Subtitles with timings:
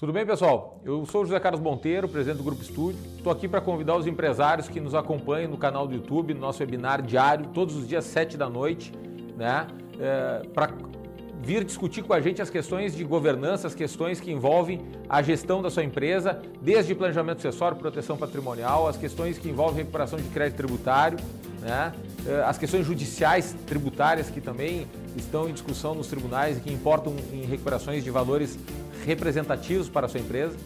[0.00, 0.80] Tudo bem, pessoal?
[0.82, 2.98] Eu sou o José Carlos Monteiro, presidente do Grupo Estúdio.
[3.18, 6.62] Estou aqui para convidar os empresários que nos acompanham no canal do YouTube, no nosso
[6.62, 8.94] webinar diário, todos os dias 7 da noite,
[9.36, 9.66] né?
[10.00, 10.72] É, para
[11.42, 15.60] vir discutir com a gente as questões de governança, as questões que envolvem a gestão
[15.60, 20.56] da sua empresa, desde planejamento acessório, proteção patrimonial, as questões que envolvem recuperação de crédito
[20.56, 21.18] tributário,
[21.60, 21.92] né?
[22.26, 27.14] É, as questões judiciais tributárias que também estão em discussão nos tribunais e que importam
[27.34, 28.58] em recuperações de valores
[29.04, 30.56] representativos para a sua empresa.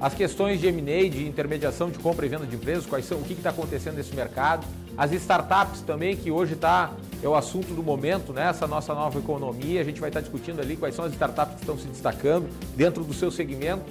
[0.00, 3.22] As questões de M&A, de intermediação de compra e venda de empresas, quais são, o
[3.22, 4.66] que está acontecendo nesse mercado.
[4.98, 8.48] As startups também, que hoje está, é o assunto do momento, né?
[8.48, 9.80] essa nossa nova economia.
[9.80, 12.48] A gente vai estar tá discutindo ali quais são as startups que estão se destacando
[12.76, 13.82] dentro do seu segmento,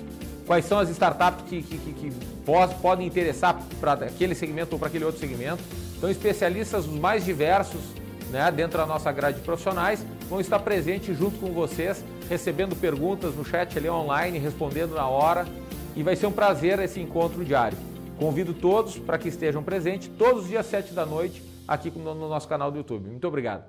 [0.46, 2.14] quais são as startups que, que, que, que
[2.82, 5.64] podem interessar para aquele segmento ou para aquele outro segmento.
[5.98, 7.80] Então, especialistas os mais diversos
[8.32, 13.36] né, dentro da nossa grade de profissionais vão estar presentes junto com vocês recebendo perguntas
[13.36, 15.46] no chat ali online, respondendo na hora.
[15.96, 17.78] E vai ser um prazer esse encontro diário.
[18.18, 22.48] Convido todos para que estejam presentes todos os dias 7 da noite aqui no nosso
[22.48, 23.10] canal do YouTube.
[23.10, 23.66] Muito obrigado.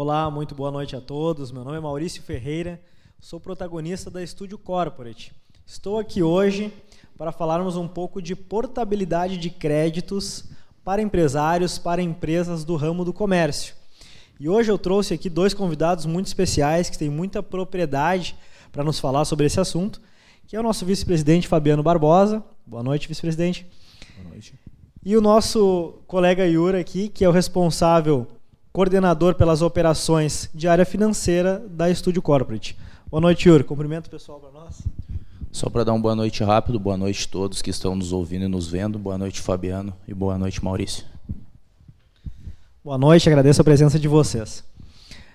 [0.00, 1.50] Olá, muito boa noite a todos.
[1.50, 2.80] Meu nome é Maurício Ferreira
[3.20, 5.32] sou protagonista da Studio Corporate.
[5.66, 6.72] Estou aqui hoje
[7.16, 10.44] para falarmos um pouco de portabilidade de créditos
[10.84, 13.74] para empresários, para empresas do ramo do comércio.
[14.38, 18.36] E hoje eu trouxe aqui dois convidados muito especiais que têm muita propriedade
[18.70, 20.00] para nos falar sobre esse assunto,
[20.46, 22.40] que é o nosso vice-presidente Fabiano Barbosa.
[22.64, 23.66] Boa noite, vice-presidente.
[24.16, 24.54] Boa noite.
[25.04, 28.28] E o nosso colega Yura aqui, que é o responsável
[28.78, 32.78] coordenador pelas operações de área financeira da Studio Corporate.
[33.10, 33.64] Boa noite, Yuri.
[33.64, 34.86] Cumprimento o pessoal para nós.
[35.50, 38.44] Só para dar uma boa noite rápido, boa noite a todos que estão nos ouvindo
[38.44, 38.96] e nos vendo.
[38.96, 41.04] Boa noite, Fabiano, e boa noite, Maurício.
[42.84, 44.62] Boa noite, agradeço a presença de vocês.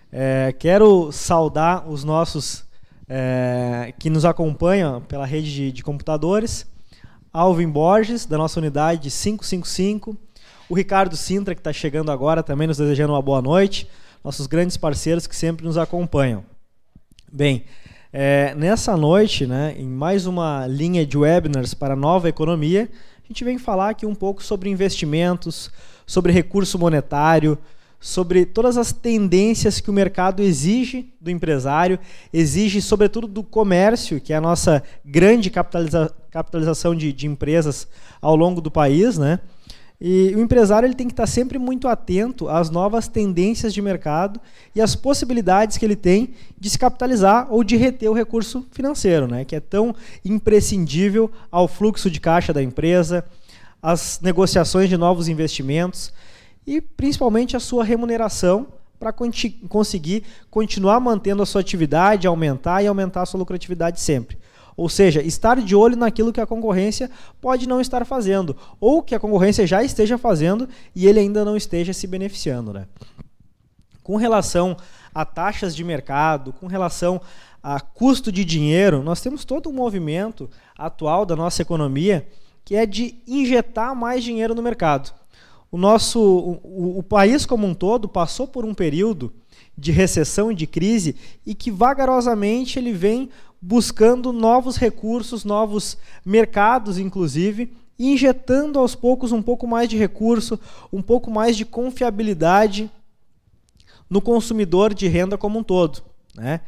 [0.10, 2.64] É, quero saudar os nossos
[3.10, 6.66] é, que nos acompanham pela rede de, de computadores.
[7.34, 10.18] Alvin Borges, da nossa unidade 555.
[10.74, 13.88] O Ricardo Sintra, que está chegando agora, também nos desejando uma boa noite.
[14.24, 16.44] Nossos grandes parceiros que sempre nos acompanham.
[17.32, 17.66] Bem,
[18.12, 22.90] é, nessa noite, né, em mais uma linha de webinars para a nova economia,
[23.24, 25.70] a gente vem falar aqui um pouco sobre investimentos,
[26.08, 27.56] sobre recurso monetário,
[28.00, 32.00] sobre todas as tendências que o mercado exige do empresário,
[32.34, 37.88] exige sobretudo do comércio, que é a nossa grande capitaliza capitalização de, de empresas
[38.20, 39.40] ao longo do país, né?
[40.02, 44.40] E o empresário ele tem que estar sempre muito atento às novas tendências de mercado
[44.76, 49.28] e às possibilidades que ele tem de se capitalizar ou de reter o recurso financeiro,
[49.28, 49.96] né, que é tão
[50.26, 53.24] imprescindível ao fluxo de caixa da empresa,
[53.82, 56.12] às negociações de novos investimentos
[56.66, 58.68] e principalmente a sua remuneração
[59.00, 59.14] para
[59.68, 64.38] conseguir continuar mantendo a sua atividade, aumentar e aumentar a sua lucratividade sempre.
[64.76, 69.14] Ou seja, estar de olho naquilo que a concorrência pode não estar fazendo, ou que
[69.14, 72.74] a concorrência já esteja fazendo e ele ainda não esteja se beneficiando.
[72.74, 72.88] Né?
[74.02, 74.76] Com relação
[75.14, 77.22] a taxas de mercado, com relação
[77.62, 82.28] a custo de dinheiro, nós temos todo um movimento atual da nossa economia
[82.66, 85.14] que é de injetar mais dinheiro no mercado.
[85.72, 89.34] O nosso o, o país como um todo passou por um período
[89.78, 93.30] de recessão e de crise e que vagarosamente ele vem
[93.66, 100.60] buscando novos recursos, novos mercados, inclusive, injetando aos poucos um pouco mais de recurso,
[100.92, 102.92] um pouco mais de confiabilidade
[104.10, 106.04] no consumidor de renda como um todo.
[106.36, 106.60] Né?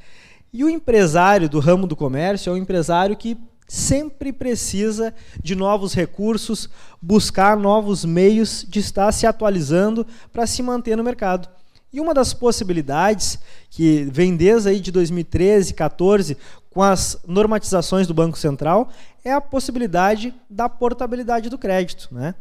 [0.54, 5.14] E o empresário do ramo do comércio é um empresário que sempre precisa
[5.44, 6.70] de novos recursos,
[7.02, 11.50] buscar novos meios de estar se atualizando para se manter no mercado.
[11.96, 13.40] E uma das possibilidades
[13.70, 16.36] que vem desde aí de 2013, 14,
[16.70, 18.90] com as normatizações do Banco Central,
[19.24, 22.10] é a possibilidade da portabilidade do crédito.
[22.12, 22.36] Né?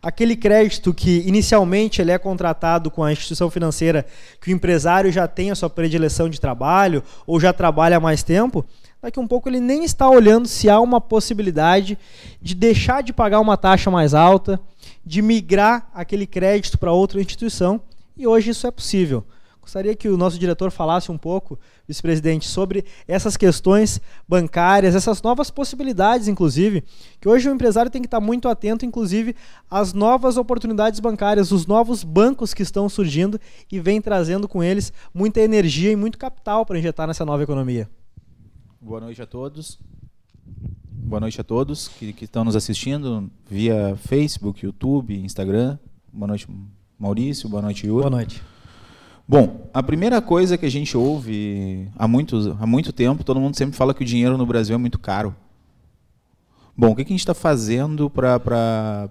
[0.00, 4.06] Aquele crédito que inicialmente ele é contratado com a instituição financeira,
[4.40, 8.22] que o empresário já tem a sua predileção de trabalho ou já trabalha há mais
[8.22, 8.64] tempo,
[9.02, 11.98] daqui um pouco ele nem está olhando se há uma possibilidade
[12.40, 14.60] de deixar de pagar uma taxa mais alta,
[15.04, 17.82] de migrar aquele crédito para outra instituição,
[18.20, 19.24] e hoje isso é possível.
[19.60, 25.50] Gostaria que o nosso diretor falasse um pouco, vice-presidente, sobre essas questões bancárias, essas novas
[25.50, 26.82] possibilidades, inclusive,
[27.20, 29.34] que hoje o empresário tem que estar muito atento, inclusive,
[29.70, 33.38] às novas oportunidades bancárias, os novos bancos que estão surgindo
[33.70, 37.88] e vem trazendo com eles muita energia e muito capital para injetar nessa nova economia.
[38.80, 39.78] Boa noite a todos.
[40.90, 45.78] Boa noite a todos que, que estão nos assistindo via Facebook, YouTube, Instagram.
[46.12, 46.48] Boa noite,
[47.00, 47.48] Maurício.
[47.48, 48.02] Boa noite, Yuri.
[48.02, 48.42] Boa noite.
[49.26, 53.56] Bom, a primeira coisa que a gente ouve há, muitos, há muito tempo, todo mundo
[53.56, 55.34] sempre fala que o dinheiro no Brasil é muito caro.
[56.76, 59.08] Bom, o que, que a gente está fazendo para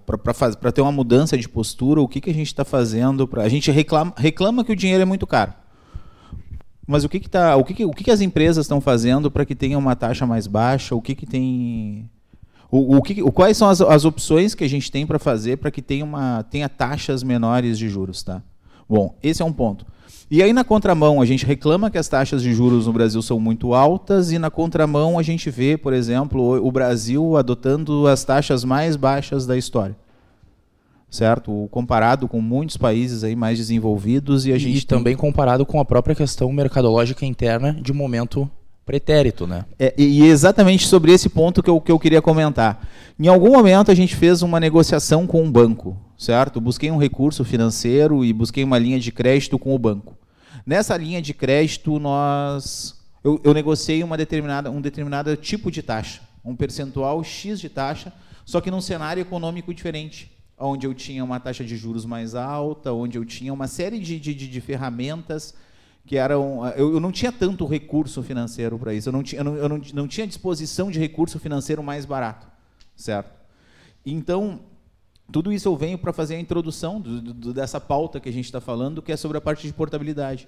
[0.71, 1.99] ter uma mudança de postura?
[1.99, 3.41] O que, que a gente está fazendo para.
[3.41, 5.53] A gente reclama, reclama que o dinheiro é muito caro.
[6.85, 9.31] Mas o que, que, tá, o que, que, o que, que as empresas estão fazendo
[9.31, 10.93] para que tenha uma taxa mais baixa?
[10.93, 12.09] O que, que tem.
[12.71, 15.57] O, o que, o, quais são as, as opções que a gente tem para fazer
[15.57, 18.21] para que tenha, uma, tenha taxas menores de juros?
[18.21, 18.41] Tá?
[18.87, 19.85] Bom, esse é um ponto.
[20.31, 23.39] E aí, na contramão, a gente reclama que as taxas de juros no Brasil são
[23.39, 28.63] muito altas, e na contramão, a gente vê, por exemplo, o Brasil adotando as taxas
[28.63, 29.97] mais baixas da história.
[31.09, 31.67] Certo?
[31.71, 34.85] Comparado com muitos países aí mais desenvolvidos e a e gente.
[34.85, 35.21] também tem...
[35.21, 38.49] comparado com a própria questão mercadológica interna de momento
[38.89, 39.65] pretérito, né?
[39.77, 42.89] É, e exatamente sobre esse ponto que eu, que eu queria comentar.
[43.19, 46.59] Em algum momento a gente fez uma negociação com um banco, certo?
[46.59, 50.17] Busquei um recurso financeiro e busquei uma linha de crédito com o banco.
[50.65, 56.21] Nessa linha de crédito, nós eu, eu negociei uma determinada, um determinado tipo de taxa,
[56.43, 58.11] um percentual X de taxa,
[58.43, 62.91] só que num cenário econômico diferente, onde eu tinha uma taxa de juros mais alta,
[62.91, 65.53] onde eu tinha uma série de, de, de ferramentas
[66.09, 66.65] que eram.
[66.69, 69.69] Eu, eu, não tinha tanto recurso financeiro para isso, eu, não tinha, eu, não, eu
[69.69, 72.47] não, não tinha disposição de recurso financeiro mais barato,
[72.95, 73.31] certo?
[74.03, 74.61] Então,
[75.31, 78.45] tudo isso eu venho para fazer a introdução do, do, dessa pauta que a gente
[78.45, 80.47] está falando, que é sobre a parte de portabilidade.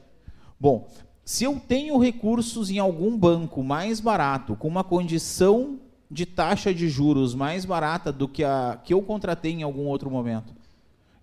[0.60, 0.90] Bom,
[1.24, 5.80] se eu tenho recursos em algum banco mais barato, com uma condição
[6.10, 10.10] de taxa de juros mais barata do que a que eu contratei em algum outro
[10.10, 10.56] momento,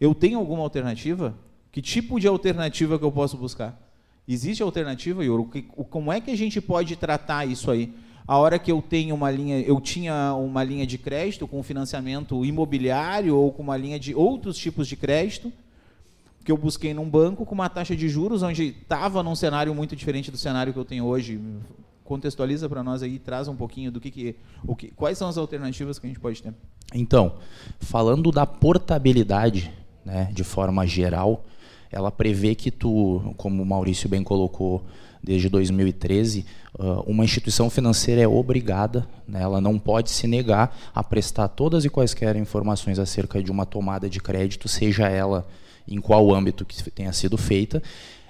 [0.00, 1.34] eu tenho alguma alternativa?
[1.72, 3.87] Que tipo de alternativa que eu posso buscar?
[4.28, 5.50] Existe alternativa, Yoro?
[5.88, 7.94] Como é que a gente pode tratar isso aí?
[8.26, 12.44] A hora que eu tenho uma linha, eu tinha uma linha de crédito com financiamento
[12.44, 15.50] imobiliário ou com uma linha de outros tipos de crédito,
[16.44, 19.96] que eu busquei num banco com uma taxa de juros onde estava num cenário muito
[19.96, 21.40] diferente do cenário que eu tenho hoje.
[22.04, 25.38] Contextualiza para nós aí, traz um pouquinho do que, que, o que, quais são as
[25.38, 26.52] alternativas que a gente pode ter.
[26.94, 27.36] Então,
[27.80, 29.72] falando da portabilidade,
[30.04, 31.46] né, de forma geral,
[31.90, 34.84] ela prevê que tu, como o Maurício bem colocou,
[35.22, 36.44] desde 2013,
[37.06, 41.90] uma instituição financeira é obrigada, né, ela não pode se negar a prestar todas e
[41.90, 45.46] quaisquer informações acerca de uma tomada de crédito, seja ela
[45.86, 47.82] em qual âmbito que tenha sido feita,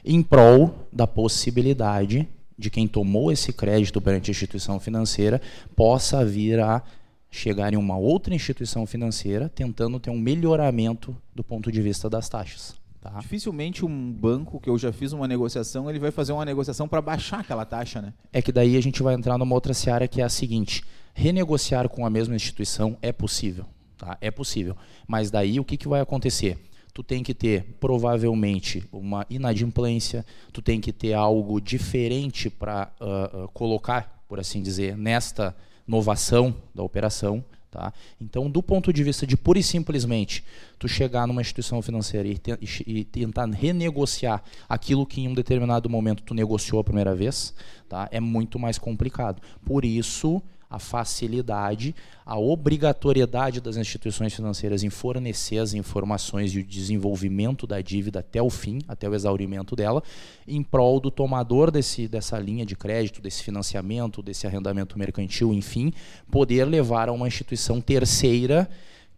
[0.05, 2.27] em prol da possibilidade
[2.57, 5.41] de quem tomou esse crédito perante a instituição financeira
[5.77, 6.83] possa vir a
[7.31, 12.29] chegar em uma outra instituição financeira tentando ter um melhoramento do ponto de vista das
[12.29, 12.78] taxas.
[13.01, 13.19] Tá?
[13.21, 17.01] Dificilmente um banco que eu já fiz uma negociação, ele vai fazer uma negociação para
[17.01, 18.13] baixar aquela taxa, né?
[18.33, 20.83] É que daí a gente vai entrar numa outra seara que é a seguinte:
[21.15, 23.67] renegociar com a mesma instituição é possível,
[23.97, 24.19] tá?
[24.21, 24.77] É possível.
[25.07, 26.59] Mas daí o que, que vai acontecer?
[26.99, 33.45] tu tem que ter provavelmente uma inadimplência, tu tem que ter algo diferente para uh,
[33.45, 35.55] uh, colocar, por assim dizer, nesta
[35.87, 37.45] inovação da operação.
[37.71, 37.93] Tá?
[38.19, 40.43] Então, do ponto de vista de pura e simplesmente
[40.79, 45.89] tu chegar numa instituição financeira e, te, e, tentar renegociar aquilo que em um determinado
[45.91, 47.53] momento tu negociou a primeira vez,
[47.87, 48.09] tá?
[48.11, 49.43] é muito mais complicado.
[49.67, 51.95] Por isso, a facilidade,
[52.27, 58.43] a obrigatoriedade das instituições financeiras em fornecer as informações e o desenvolvimento da dívida até
[58.43, 60.03] o fim, até o exaurimento dela,
[60.47, 65.93] em prol do tomador desse, dessa linha de crédito, desse financiamento, desse arrendamento mercantil, enfim,
[66.31, 68.69] poder levar a uma instituição terceira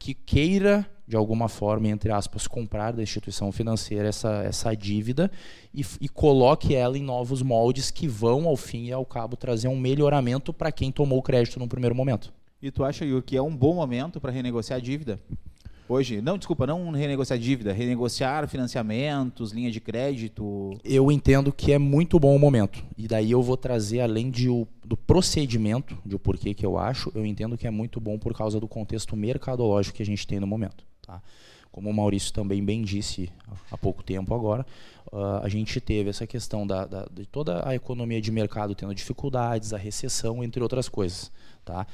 [0.00, 5.30] que queira de alguma forma, entre aspas, comprar da instituição financeira essa, essa dívida
[5.74, 9.66] e, e, coloque ela em novos moldes que vão, ao fim e ao cabo, trazer
[9.66, 12.32] um melhoramento para quem tomou o crédito no primeiro momento.
[12.62, 15.20] E tu acha, Yuri, que é um bom momento para renegociar a dívida?
[15.90, 20.78] Hoje, não, desculpa, não renegociar dívida, renegociar financiamentos, linha de crédito.
[20.84, 22.80] Eu entendo que é muito bom o momento.
[22.96, 26.78] E daí eu vou trazer, além de o, do procedimento, de o porquê que eu
[26.78, 30.24] acho, eu entendo que é muito bom por causa do contexto mercadológico que a gente
[30.28, 30.84] tem no momento.
[31.02, 31.20] Tá?
[31.72, 33.28] Como o Maurício também bem disse
[33.68, 34.64] há pouco tempo agora,
[35.12, 38.94] uh, a gente teve essa questão da, da, de toda a economia de mercado tendo
[38.94, 41.32] dificuldades, a recessão, entre outras coisas.
[41.64, 41.84] Tá?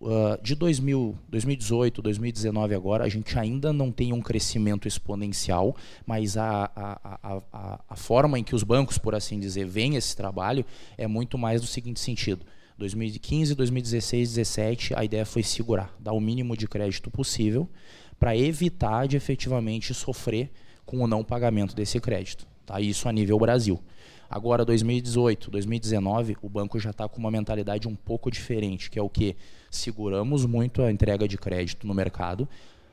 [0.00, 5.76] Uh, de 2000, 2018, 2019 agora, a gente ainda não tem um crescimento exponencial,
[6.06, 10.16] mas a, a, a, a, forma em que os bancos, por assim dizer, veem esse
[10.16, 10.64] trabalho
[10.96, 12.46] é muito mais do seguinte sentido.
[12.78, 17.68] 2015, 2016, 2017, a ideia foi segurar, dar o mínimo de crédito possível
[18.18, 20.50] para evitar de efetivamente sofrer
[20.86, 22.46] com o não pagamento desse crédito.
[22.64, 22.80] Tá?
[22.80, 23.78] Isso a nível Brasil.
[24.30, 29.02] Agora, 2018, 2019, o banco já está com uma mentalidade um pouco diferente, que é
[29.02, 29.34] o que?
[29.68, 32.48] Seguramos muito a entrega de crédito no mercado,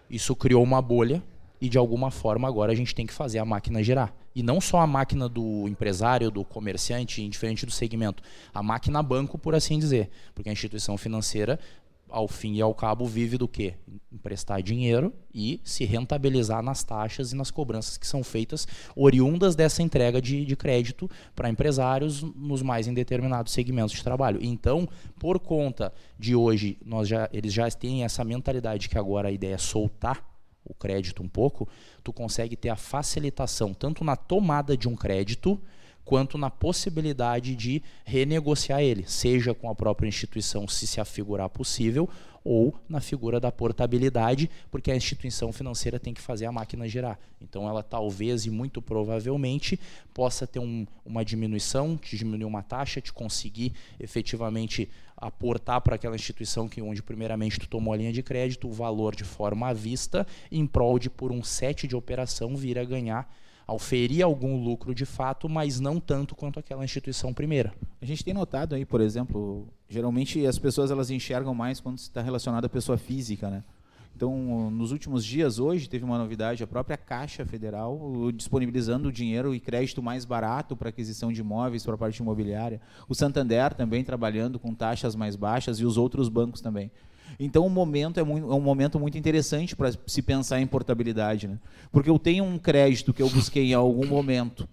[0.10, 1.22] isso criou uma bolha
[1.62, 4.16] e de alguma forma agora a gente tem que fazer a máquina girar.
[4.36, 9.38] E não só a máquina do empresário, do comerciante, indiferente do segmento, a máquina banco,
[9.38, 10.10] por assim dizer.
[10.34, 11.60] Porque a instituição financeira
[12.10, 13.76] ao fim e ao cabo, vive do quê?
[14.12, 19.82] Emprestar dinheiro e se rentabilizar nas taxas e nas cobranças que são feitas oriundas dessa
[19.82, 24.40] entrega de, de crédito para empresários nos mais indeterminados segmentos de trabalho.
[24.42, 24.88] Então,
[25.20, 29.56] por conta de hoje, nós já, eles já têm essa mentalidade que agora a ideia
[29.56, 30.26] é soltar
[30.64, 31.68] o crédito um pouco,
[32.04, 35.60] tu consegue ter a facilitação tanto na tomada de um crédito
[36.08, 42.10] quanto na possibilidade de renegociar ele, seja com a própria instituição, se se afigurar possível,
[42.46, 47.20] ou na figura da portabilidade, porque a instituição financeira tem que fazer a máquina girar.
[47.42, 49.78] Então, ela talvez e muito provavelmente
[50.14, 56.16] possa ter um, uma diminuição, te diminuir uma taxa, te conseguir efetivamente aportar para aquela
[56.16, 59.74] instituição que onde primeiramente tu tomou a linha de crédito o valor de forma à
[59.74, 63.30] vista, em prol de por um set de operação vir a ganhar
[63.68, 67.74] auferir algum lucro de fato, mas não tanto quanto aquela instituição primeira.
[68.02, 72.22] A gente tem notado aí, por exemplo, geralmente as pessoas elas enxergam mais quando está
[72.22, 73.64] relacionado à pessoa física, né?
[74.16, 79.60] Então, nos últimos dias, hoje, teve uma novidade, a própria Caixa Federal disponibilizando dinheiro e
[79.60, 82.82] crédito mais barato para aquisição de imóveis para a parte imobiliária.
[83.08, 86.90] O Santander também trabalhando com taxas mais baixas e os outros bancos também.
[87.40, 91.48] Então o momento é, muito, é um momento muito interessante para se pensar em portabilidade,
[91.48, 91.58] né?
[91.92, 94.68] Porque eu tenho um crédito que eu busquei em algum momento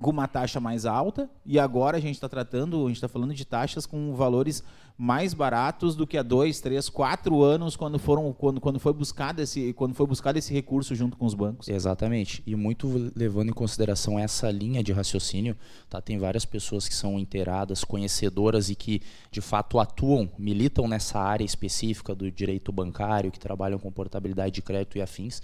[0.00, 3.32] com uma taxa mais alta e agora a gente está tratando, a gente está falando
[3.32, 4.62] de taxas com valores
[4.96, 9.40] mais baratos do que há dois, três, quatro anos quando foram quando, quando foi buscado
[9.40, 11.68] esse quando foi buscado esse recurso junto com os bancos.
[11.68, 15.56] Exatamente e muito levando em consideração essa linha de raciocínio,
[15.88, 16.00] tá?
[16.00, 21.44] Tem várias pessoas que são inteiradas, conhecedoras e que de fato atuam, militam nessa área
[21.44, 25.40] específica do direito bancário, que trabalham com portabilidade de crédito e afins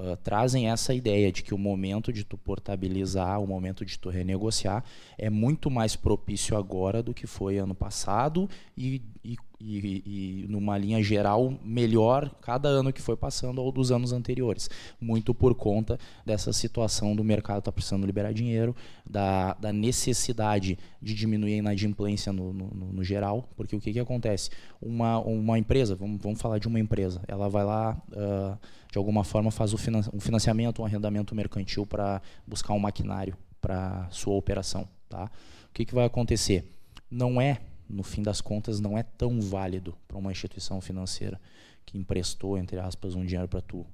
[0.00, 4.08] uh, trazem essa ideia de que o momento de tu portabilizar, o momento de tu
[4.08, 4.82] renegociar
[5.18, 10.02] é muito mais propício agora do que foi ano passado e, e, e,
[10.44, 14.70] e numa linha geral melhor cada ano que foi passando ou dos anos anteriores.
[15.00, 18.74] Muito por conta dessa situação do mercado estar tá precisando liberar dinheiro,
[19.08, 24.00] da, da necessidade de diminuir a inadimplência no, no, no, geral, porque o que, que
[24.00, 24.50] acontece?
[24.80, 28.00] Uma, uma empresa, vamos, vamos falar de uma empresa, ela vai lá...
[28.12, 34.08] Uh, de alguma forma faz um financiamento, um arrendamento mercantil para buscar um maquinário para
[34.10, 34.88] sua operação.
[35.08, 35.30] Tá?
[35.68, 36.72] O que, que vai acontecer?
[37.10, 41.40] Não é, no fim das contas, não é tão válido para uma instituição financeira
[41.84, 43.84] que emprestou, entre aspas, um dinheiro para tu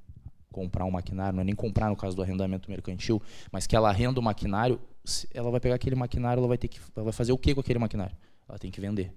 [0.53, 3.89] comprar um maquinário, não é nem comprar no caso do arrendamento mercantil, mas que ela
[3.89, 4.81] arrenda o maquinário,
[5.35, 7.61] ela vai pegar aquele maquinário, ela vai ter que ela vai fazer o que com
[7.61, 8.17] aquele maquinário?
[8.49, 9.13] Ela tem que vender.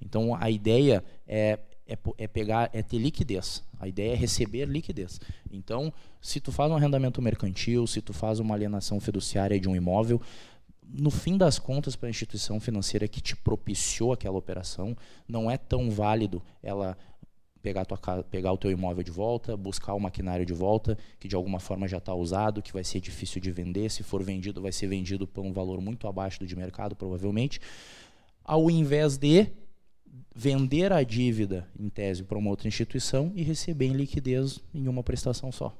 [0.00, 3.62] Então a ideia é, é, é, pegar, é ter liquidez.
[3.78, 5.20] A ideia é receber liquidez.
[5.50, 9.76] Então, se tu faz um arrendamento mercantil, se tu faz uma alienação fiduciária de um
[9.76, 10.20] imóvel,
[10.88, 14.96] no fim das contas, para a instituição financeira que te propiciou aquela operação,
[15.28, 16.96] não é tão válido ela
[17.62, 17.98] pegar, tua,
[18.30, 21.88] pegar o teu imóvel de volta, buscar o maquinário de volta, que de alguma forma
[21.88, 23.90] já está usado, que vai ser difícil de vender.
[23.90, 27.60] Se for vendido, vai ser vendido por um valor muito abaixo do de mercado, provavelmente.
[28.44, 29.48] Ao invés de
[30.34, 35.02] vender a dívida, em tese, para uma outra instituição e receber em liquidez em uma
[35.02, 35.76] prestação só.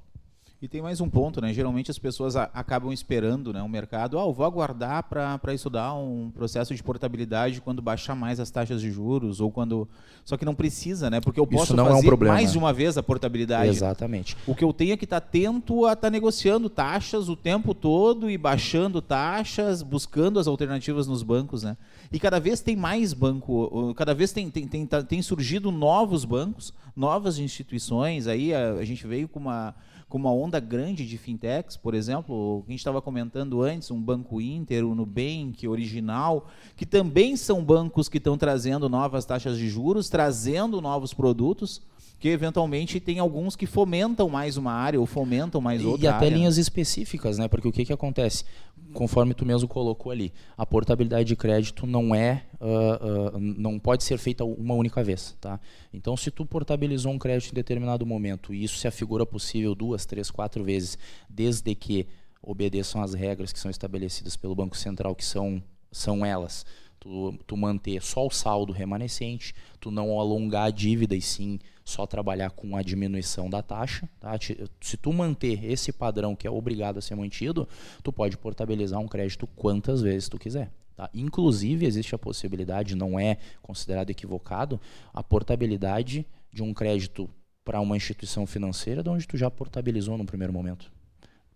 [0.60, 1.52] E tem mais um ponto, né?
[1.52, 4.18] Geralmente as pessoas a, acabam esperando né, o mercado.
[4.18, 8.80] Ah, eu vou aguardar para estudar um processo de portabilidade quando baixar mais as taxas
[8.80, 9.86] de juros ou quando.
[10.24, 11.20] Só que não precisa, né?
[11.20, 13.68] Porque eu posso fazer é um mais de uma vez a portabilidade.
[13.68, 14.34] Exatamente.
[14.46, 17.36] O que eu tenho é que estar tá atento a estar tá negociando taxas o
[17.36, 21.76] tempo todo e baixando taxas, buscando as alternativas nos bancos, né?
[22.10, 26.24] E cada vez tem mais banco, cada vez tem, tem, tem, tá, tem surgido novos
[26.24, 28.26] bancos, novas instituições.
[28.26, 29.74] Aí a, a gente veio com uma
[30.08, 34.40] com uma onda grande de fintechs, por exemplo, a gente estava comentando antes, um Banco
[34.40, 40.08] Inter, o Nubank, Original, que também são bancos que estão trazendo novas taxas de juros,
[40.08, 41.82] trazendo novos produtos
[42.18, 46.26] que eventualmente tem alguns que fomentam mais uma área ou fomentam mais outra E até
[46.26, 46.34] área.
[46.36, 47.46] linhas específicas, né?
[47.46, 48.44] Porque o que, que acontece?
[48.92, 54.02] Conforme tu mesmo colocou ali, a portabilidade de crédito não é, uh, uh, não pode
[54.02, 55.60] ser feita uma única vez, tá?
[55.92, 60.06] Então, se tu portabilizou um crédito em determinado momento e isso se afigura possível duas,
[60.06, 60.96] três, quatro vezes,
[61.28, 62.06] desde que
[62.42, 66.64] obedeçam às regras que são estabelecidas pelo Banco Central, que são, são elas,
[66.98, 72.04] tu, tu manter só o saldo remanescente, tu não alongar a dívida e sim só
[72.04, 74.08] trabalhar com a diminuição da taxa.
[74.18, 74.32] Tá?
[74.80, 77.66] Se tu manter esse padrão que é obrigado a ser mantido,
[78.02, 80.72] tu pode portabilizar um crédito quantas vezes tu quiser.
[80.96, 81.08] Tá?
[81.14, 84.80] Inclusive, existe a possibilidade, não é considerado equivocado,
[85.14, 87.30] a portabilidade de um crédito
[87.64, 90.90] para uma instituição financeira de onde tu já portabilizou no primeiro momento.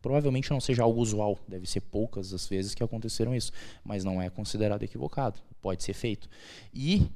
[0.01, 3.51] Provavelmente não seja algo usual, deve ser poucas as vezes que aconteceram isso,
[3.85, 6.29] mas não é considerado equivocado, pode ser feito.
[6.73, 7.07] E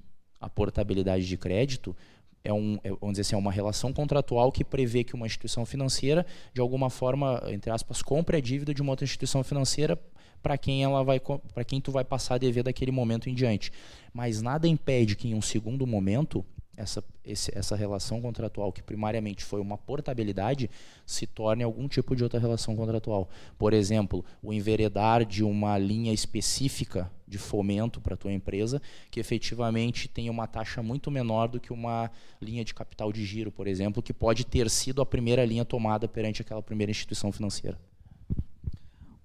[0.40, 1.96] a portabilidade de crédito
[2.44, 5.64] é, um, é, vamos dizer assim, é uma relação contratual que prevê que uma instituição
[5.64, 9.98] financeira, de alguma forma, entre aspas, compre a dívida de uma outra instituição financeira
[10.42, 13.72] para quem ela vai para quem tu vai passar a dever daquele momento em diante.
[14.12, 16.44] Mas nada impede que em um segundo momento
[16.76, 20.70] essa, esse, essa relação contratual, que primariamente foi uma portabilidade,
[21.06, 23.28] se torne algum tipo de outra relação contratual.
[23.58, 29.18] Por exemplo, o enveredar de uma linha específica de fomento para a tua empresa, que
[29.18, 33.66] efetivamente tem uma taxa muito menor do que uma linha de capital de giro, por
[33.66, 37.78] exemplo, que pode ter sido a primeira linha tomada perante aquela primeira instituição financeira.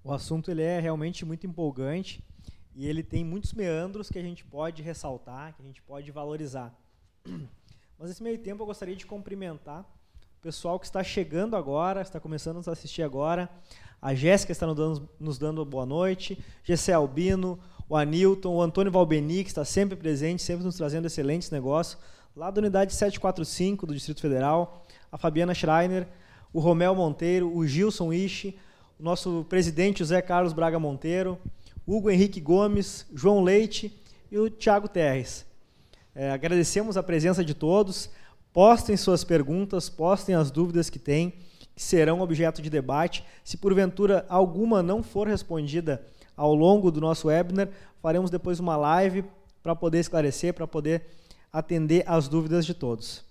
[0.02, 2.24] O assunto ele é realmente muito empolgante
[2.74, 6.74] e ele tem muitos meandros que a gente pode ressaltar, que a gente pode valorizar.
[7.98, 9.84] Mas nesse meio tempo eu gostaria de cumprimentar
[10.40, 13.46] o pessoal que está chegando agora, está começando a nos assistir agora.
[14.00, 18.90] A Jéssica está nos dando, nos dando boa noite, Gessé Albino, o Anilton, o Antônio
[18.90, 22.00] Valbeni, que está sempre presente, sempre nos trazendo excelentes negócios,
[22.34, 26.08] lá da unidade 745 do Distrito Federal, a Fabiana Schreiner,
[26.54, 28.58] o Romel Monteiro, o Gilson Ishi,
[28.98, 31.38] o nosso presidente José Carlos Braga Monteiro,
[31.86, 33.94] Hugo Henrique Gomes, João Leite
[34.32, 35.49] e o Tiago Terres.
[36.14, 38.10] É, agradecemos a presença de todos.
[38.52, 41.34] Postem suas perguntas, postem as dúvidas que têm,
[41.74, 43.24] que serão objeto de debate.
[43.44, 46.04] Se porventura alguma não for respondida
[46.36, 47.68] ao longo do nosso webinar,
[48.00, 49.24] faremos depois uma live
[49.62, 51.06] para poder esclarecer, para poder
[51.52, 53.24] atender as dúvidas de todos.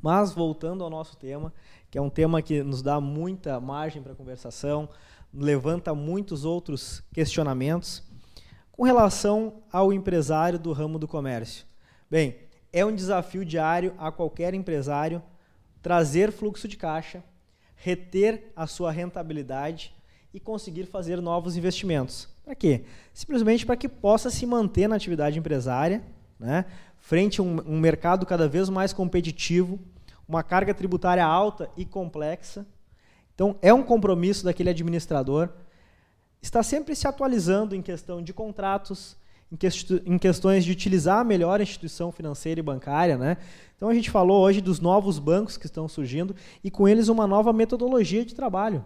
[0.00, 1.52] Mas voltando ao nosso tema,
[1.90, 4.88] que é um tema que nos dá muita margem para conversação,
[5.32, 8.02] levanta muitos outros questionamentos
[8.72, 11.64] com relação ao empresário do ramo do comércio.
[12.12, 12.36] Bem,
[12.70, 15.22] é um desafio diário a qualquer empresário
[15.80, 17.24] trazer fluxo de caixa,
[17.74, 19.94] reter a sua rentabilidade
[20.34, 22.28] e conseguir fazer novos investimentos.
[22.44, 22.84] Para quê?
[23.14, 26.02] Simplesmente para que possa se manter na atividade empresária,
[26.38, 26.66] né?
[26.98, 29.78] frente a um, um mercado cada vez mais competitivo,
[30.28, 32.66] uma carga tributária alta e complexa.
[33.34, 35.48] Então, é um compromisso daquele administrador
[36.42, 39.16] estar sempre se atualizando em questão de contratos,
[40.06, 43.18] em, questões de utilizar melhor a instituição financeira e bancária.
[43.18, 43.36] Né?
[43.76, 46.34] Então a gente falou hoje dos novos bancos que estão surgindo
[46.64, 48.82] e com eles uma nova metodologia de trabalho.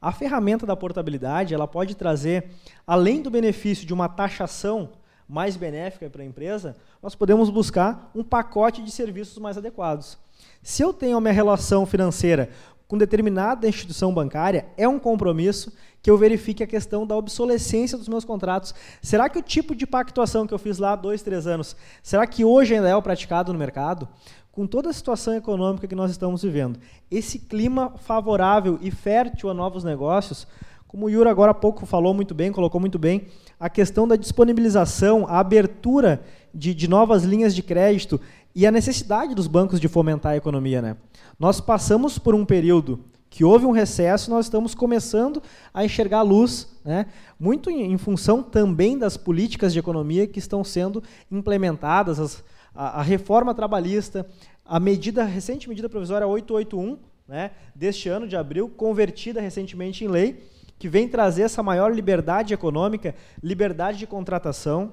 [0.00, 2.50] A ferramenta da portabilidade ela pode trazer,
[2.86, 4.90] além do benefício de uma taxação
[5.26, 10.18] mais benéfica para a empresa, nós podemos buscar um pacote de serviços mais adequados.
[10.62, 12.50] Se eu tenho a minha relação financeira
[12.86, 18.08] com determinada instituição bancária, é um compromisso que eu verifique a questão da obsolescência dos
[18.08, 18.74] meus contratos.
[19.00, 22.26] Será que o tipo de pactuação que eu fiz lá há dois, três anos, será
[22.26, 24.06] que hoje ainda é o praticado no mercado?
[24.52, 26.78] Com toda a situação econômica que nós estamos vivendo,
[27.10, 30.46] esse clima favorável e fértil a novos negócios,
[30.86, 33.26] como o Yura agora há pouco falou muito bem, colocou muito bem,
[33.58, 36.22] a questão da disponibilização, a abertura
[36.54, 38.20] de, de novas linhas de crédito
[38.54, 40.80] e a necessidade dos bancos de fomentar a economia.
[40.80, 40.96] Né?
[41.38, 46.22] Nós passamos por um período que houve um recesso, nós estamos começando a enxergar a
[46.22, 47.06] luz, né?
[47.38, 53.02] muito em, função também das políticas de economia que estão sendo implementadas, as, a, a,
[53.02, 54.24] reforma trabalhista,
[54.64, 60.08] a medida, a recente medida provisória 881, né, deste ano de abril, convertida recentemente em
[60.08, 60.44] lei,
[60.78, 64.92] que vem trazer essa maior liberdade econômica, liberdade de contratação,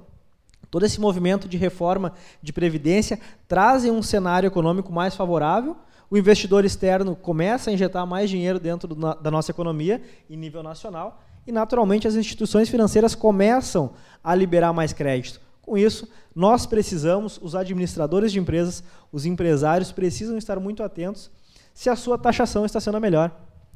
[0.71, 5.75] todo esse movimento de reforma de previdência trazem um cenário econômico mais favorável,
[6.09, 10.63] o investidor externo começa a injetar mais dinheiro dentro do, da nossa economia em nível
[10.63, 13.91] nacional e, naturalmente, as instituições financeiras começam
[14.23, 15.41] a liberar mais crédito.
[15.61, 21.29] Com isso, nós precisamos, os administradores de empresas, os empresários precisam estar muito atentos
[21.73, 23.31] se a sua taxação está sendo a melhor.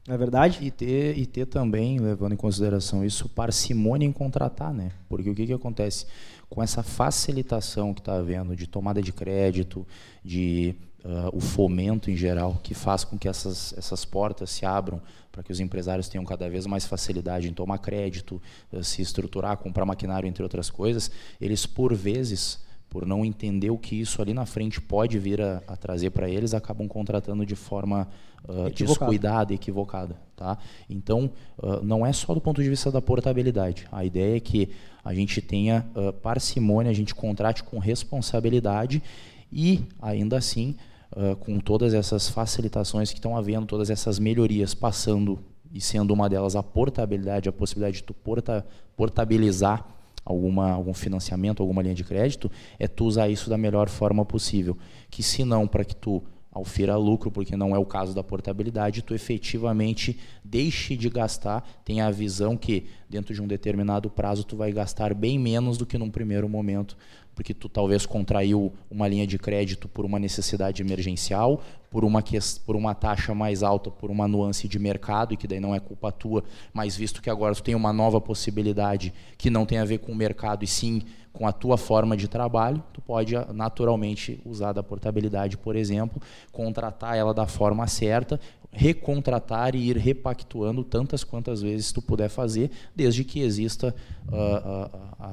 [0.07, 0.59] Não é verdade?
[0.61, 4.91] E ter, e ter também, levando em consideração isso, parcimônia em contratar, né?
[5.09, 6.05] Porque o que, que acontece?
[6.49, 9.85] Com essa facilitação que está havendo de tomada de crédito,
[10.23, 15.01] de uh, o fomento em geral, que faz com que essas, essas portas se abram
[15.31, 19.57] para que os empresários tenham cada vez mais facilidade em tomar crédito, uh, se estruturar,
[19.57, 22.64] comprar maquinário, entre outras coisas, eles, por vezes,
[22.95, 26.29] por não entender o que isso ali na frente pode vir a, a trazer para
[26.29, 28.07] eles, acabam contratando de forma
[28.47, 30.15] uh, descuidada e equivocada.
[30.33, 30.57] Tá?
[30.89, 33.85] Então, uh, não é só do ponto de vista da portabilidade.
[33.91, 34.69] A ideia é que
[35.03, 39.03] a gente tenha uh, parcimônia, a gente contrate com responsabilidade
[39.51, 40.77] e, ainda assim,
[41.11, 45.37] uh, com todas essas facilitações que estão havendo, todas essas melhorias passando
[45.69, 49.94] e sendo uma delas a portabilidade, a possibilidade de tu porta, portabilizar
[50.25, 54.77] alguma, algum financiamento, alguma linha de crédito, é tu usar isso da melhor forma possível.
[55.09, 59.01] Que se não, para que tu alfira lucro, porque não é o caso da portabilidade,
[59.01, 62.85] tu efetivamente deixe de gastar, tenha a visão que
[63.15, 66.97] dentro de um determinado prazo tu vai gastar bem menos do que num primeiro momento,
[67.33, 72.21] porque tu talvez contraiu uma linha de crédito por uma necessidade emergencial, por uma,
[72.65, 75.79] por uma taxa mais alta, por uma nuance de mercado, e que daí não é
[75.79, 79.85] culpa tua, mas visto que agora tu tem uma nova possibilidade que não tem a
[79.85, 81.01] ver com o mercado e sim
[81.31, 86.21] com a tua forma de trabalho, tu pode ah, naturalmente usar da portabilidade, por exemplo,
[86.51, 88.39] contratar ela da forma certa,
[88.75, 93.95] recontratar e ir repactuando tantas quantas vezes tu puder fazer, desde que exista
[94.27, 94.89] uh, uh,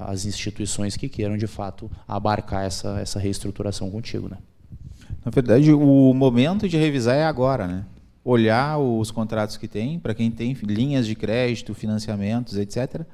[0.06, 4.38] as instituições que queiram de fato abarcar essa, essa reestruturação contigo, né?
[5.24, 7.84] Na verdade, o momento de revisar é agora, né?
[8.24, 13.04] Olhar os contratos que tem, para quem tem linhas de crédito, financiamentos, etc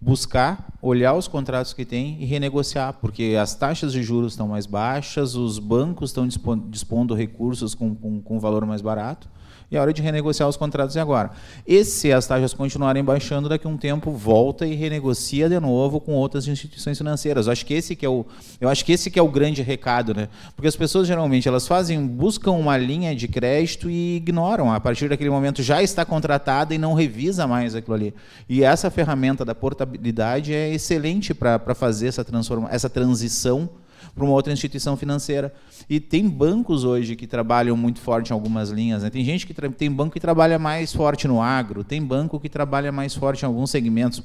[0.00, 4.64] buscar, olhar os contratos que tem e renegociar, porque as taxas de juros estão mais
[4.64, 6.26] baixas, os bancos estão
[6.70, 9.28] dispondo recursos com, com, com valor mais barato
[9.70, 11.30] e é hora de renegociar os contratos agora.
[11.66, 16.00] E se as taxas continuarem baixando, daqui a um tempo volta e renegocia de novo
[16.00, 17.46] com outras instituições financeiras.
[17.46, 18.26] Eu acho que esse que é o,
[18.60, 20.28] eu acho que esse que é o grande recado, né?
[20.56, 24.72] Porque as pessoas geralmente elas fazem, buscam uma linha de crédito e ignoram.
[24.72, 28.14] A partir daquele momento já está contratada e não revisa mais aquilo ali.
[28.48, 33.68] E essa ferramenta da portabilidade é excelente para fazer essa transforma, essa transição
[34.14, 35.52] para uma outra instituição financeira.
[35.88, 39.02] E tem bancos hoje que trabalham muito forte em algumas linhas.
[39.02, 39.10] Né?
[39.10, 42.92] Tem gente que tem banco que trabalha mais forte no agro, tem banco que trabalha
[42.92, 44.22] mais forte em alguns segmentos,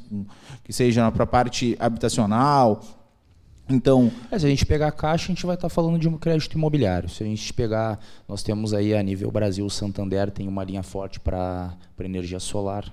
[0.63, 2.81] que seja para a parte habitacional.
[3.67, 6.07] Então, é, se a gente pegar a caixa, a gente vai estar tá falando de
[6.07, 7.09] um crédito imobiliário.
[7.09, 10.83] Se a gente pegar, nós temos aí a nível Brasil, o Santander tem uma linha
[10.83, 12.85] forte para energia solar,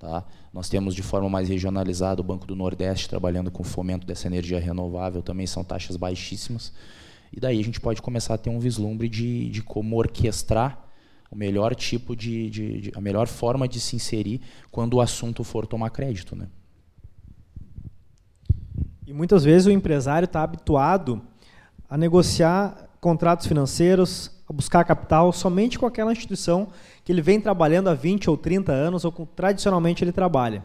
[0.00, 0.24] Tá?
[0.50, 4.26] Nós temos de forma mais regionalizada o Banco do Nordeste trabalhando com o fomento dessa
[4.26, 6.72] energia renovável, também são taxas baixíssimas.
[7.30, 10.82] E daí a gente pode começar a ter um vislumbre de, de como orquestrar
[11.30, 15.44] o melhor tipo de, de, de, a melhor forma de se inserir quando o assunto
[15.44, 16.48] for tomar crédito, né?
[19.06, 21.20] E muitas vezes o empresário está habituado
[21.90, 26.68] a negociar contratos financeiros, a buscar capital somente com aquela instituição
[27.10, 30.62] que ele vem trabalhando há 20 ou 30 anos ou tradicionalmente ele trabalha.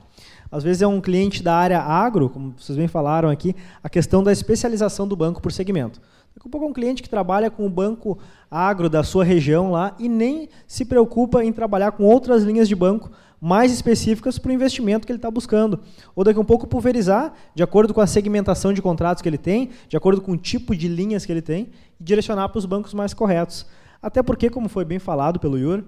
[0.51, 4.23] Às vezes é um cliente da área agro, como vocês bem falaram aqui, a questão
[4.23, 5.99] da especialização do banco por segmento.
[6.35, 8.19] Daqui a pouco é um cliente que trabalha com o banco
[8.51, 12.75] agro da sua região lá e nem se preocupa em trabalhar com outras linhas de
[12.75, 13.09] banco
[13.41, 15.79] mais específicas para o investimento que ele está buscando.
[16.15, 19.39] Ou daqui a um pouco pulverizar, de acordo com a segmentação de contratos que ele
[19.39, 22.67] tem, de acordo com o tipo de linhas que ele tem, e direcionar para os
[22.67, 23.65] bancos mais corretos.
[23.99, 25.83] Até porque, como foi bem falado pelo Yuri,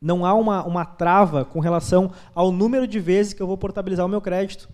[0.00, 4.06] não há uma, uma trava com relação ao número de vezes que eu vou portabilizar
[4.06, 4.68] o meu crédito.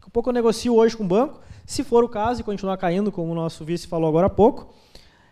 [0.00, 3.12] A pouco eu negocio hoje com o banco, se for o caso e continuar caindo,
[3.12, 4.74] como o nosso vice falou agora há pouco,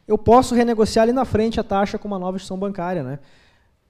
[0.07, 3.03] eu posso renegociar ali na frente a taxa com uma nova instituição bancária.
[3.03, 3.19] Né?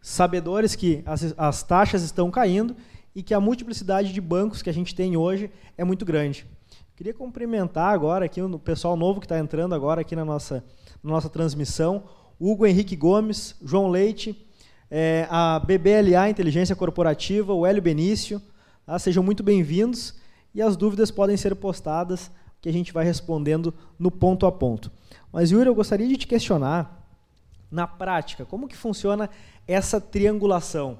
[0.00, 2.74] sabedores que as, as taxas estão caindo
[3.14, 6.46] e que a multiplicidade de bancos que a gente tem hoje é muito grande.
[6.96, 10.64] Queria cumprimentar agora aqui o pessoal novo que está entrando agora aqui na nossa,
[11.02, 12.04] na nossa transmissão,
[12.38, 14.46] Hugo Henrique Gomes, João Leite,
[14.90, 18.42] é, a BBLA Inteligência Corporativa, o Hélio Benício,
[18.84, 18.98] tá?
[18.98, 20.14] sejam muito bem-vindos
[20.52, 24.90] e as dúvidas podem ser postadas que a gente vai respondendo no ponto a ponto.
[25.32, 27.06] Mas, Yuri, eu gostaria de te questionar,
[27.70, 29.30] na prática, como que funciona
[29.66, 30.98] essa triangulação.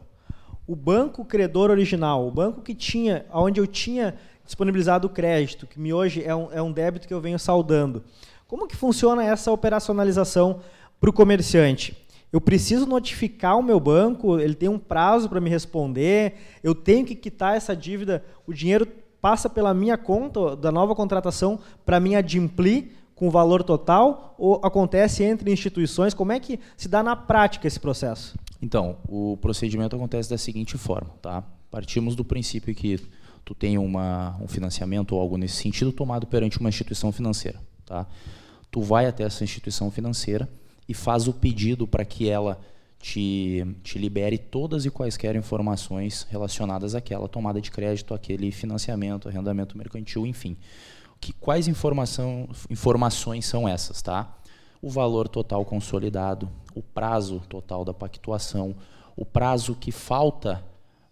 [0.69, 4.15] O banco credor original, o banco que tinha, onde eu tinha
[4.47, 8.05] disponibilizado o crédito, que me hoje é um, é um débito que eu venho saldando.
[8.47, 10.61] Como que funciona essa operacionalização
[11.01, 11.97] para o comerciante?
[12.33, 17.05] Eu preciso notificar o meu banco, ele tem um prazo para me responder, eu tenho
[17.05, 18.87] que quitar essa dívida, o dinheiro
[19.21, 24.61] passa pela minha conta da nova contratação para mim adimplir com o valor total ou
[24.63, 26.15] acontece entre instituições?
[26.15, 28.39] Como é que se dá na prática esse processo?
[28.63, 31.43] Então, o procedimento acontece da seguinte forma, tá?
[31.71, 32.99] Partimos do princípio que
[33.45, 38.07] tu tem uma, um financiamento ou algo nesse sentido tomado perante uma instituição financeira, tá?
[38.71, 40.49] Tu vai até essa instituição financeira
[40.91, 42.61] e faz o pedido para que ela
[42.99, 49.79] te, te libere todas e quaisquer informações relacionadas àquela tomada de crédito, aquele financiamento, arrendamento
[49.79, 50.57] mercantil, enfim.
[51.21, 54.37] Que, quais informação, informações são essas, tá?
[54.83, 58.75] o valor total consolidado, o prazo total da pactuação,
[59.15, 60.65] o prazo que falta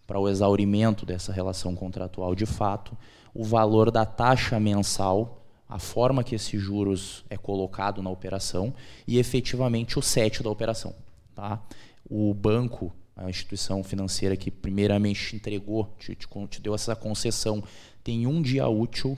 [0.07, 2.97] para o exaurimento dessa relação contratual de fato,
[3.33, 5.38] o valor da taxa mensal
[5.69, 8.73] a forma que esses juros é colocado na operação
[9.07, 10.95] e efetivamente o set da operação.
[11.35, 11.61] Tá?
[12.09, 17.63] O banco, a instituição financeira que primeiramente te entregou, te, te, te deu essa concessão,
[18.03, 19.15] tem um dia útil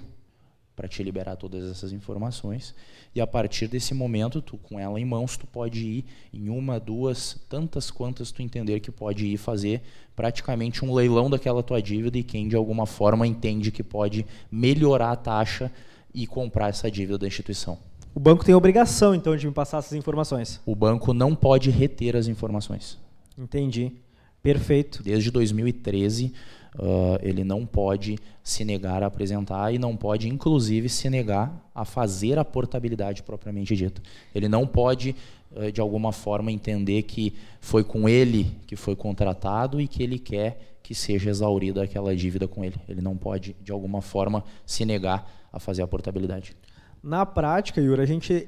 [0.75, 2.75] para te liberar todas essas informações
[3.13, 6.79] e a partir desse momento, tu com ela em mãos, tu pode ir em uma,
[6.79, 9.81] duas, tantas quantas tu entender que pode ir fazer
[10.15, 15.11] praticamente um leilão daquela tua dívida e quem de alguma forma entende que pode melhorar
[15.11, 15.71] a taxa
[16.13, 17.77] e comprar essa dívida da instituição.
[18.13, 20.59] O banco tem a obrigação, então, de me passar essas informações.
[20.65, 22.97] O banco não pode reter as informações.
[23.37, 23.93] Entendi.
[24.43, 25.01] Perfeito.
[25.01, 26.33] Desde 2013,
[26.75, 31.85] uh, ele não pode se negar a apresentar e não pode, inclusive, se negar a
[31.85, 34.01] fazer a portabilidade propriamente dita.
[34.35, 35.15] Ele não pode,
[35.51, 40.19] uh, de alguma forma, entender que foi com ele que foi contratado e que ele
[40.19, 42.75] quer que seja exaurida aquela dívida com ele.
[42.89, 46.55] Ele não pode, de alguma forma, se negar a fazer a portabilidade.
[47.03, 48.47] Na prática, Yuri, a gente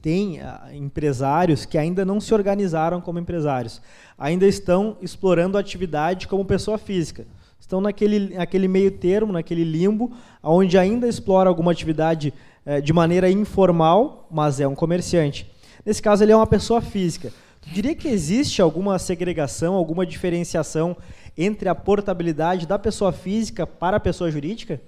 [0.00, 3.82] tem ah, empresários que ainda não se organizaram como empresários,
[4.16, 7.26] ainda estão explorando a atividade como pessoa física.
[7.60, 12.32] Estão naquele, naquele meio termo, naquele limbo, onde ainda explora alguma atividade
[12.64, 15.50] eh, de maneira informal, mas é um comerciante.
[15.84, 17.32] Nesse caso, ele é uma pessoa física.
[17.60, 20.96] Tu diria que existe alguma segregação, alguma diferenciação
[21.36, 24.80] entre a portabilidade da pessoa física para a pessoa jurídica?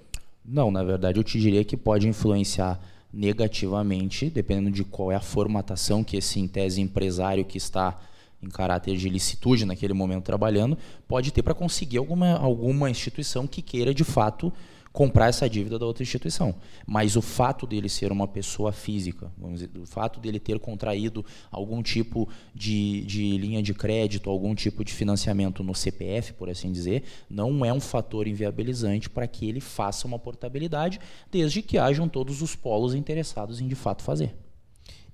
[0.43, 2.79] Não, na verdade eu te diria que pode influenciar
[3.13, 7.99] negativamente, dependendo de qual é a formatação que esse, em tese, empresário que está
[8.41, 10.77] em caráter de licitude naquele momento trabalhando,
[11.07, 14.51] pode ter para conseguir alguma, alguma instituição que queira de fato
[14.91, 16.55] comprar essa dívida da outra instituição.
[16.85, 21.81] Mas o fato dele ser uma pessoa física, dizer, o fato dele ter contraído algum
[21.81, 27.03] tipo de, de linha de crédito, algum tipo de financiamento no CPF, por assim dizer,
[27.29, 30.99] não é um fator inviabilizante para que ele faça uma portabilidade,
[31.31, 34.35] desde que hajam todos os polos interessados em de fato fazer.